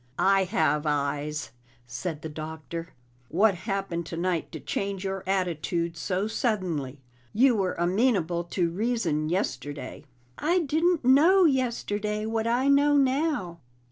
"I 0.17 0.45
have 0.45 0.87
eyes," 0.87 1.51
said 1.85 2.23
the 2.23 2.27
Doctor. 2.27 2.89
"What 3.29 3.53
happened 3.53 4.07
tonight 4.07 4.51
to 4.51 4.59
change 4.59 5.03
your 5.03 5.23
attitude 5.27 5.95
so 5.95 6.25
suddenly? 6.25 6.99
You 7.33 7.55
were 7.55 7.75
amenable 7.75 8.43
to 8.45 8.71
reason 8.71 9.29
yesterday." 9.29 10.05
"I 10.39 10.57
didn't 10.57 11.05
know 11.05 11.45
yesterday 11.45 12.25
what 12.25 12.47
I 12.47 12.67
know 12.67 12.97
now." 12.97 13.59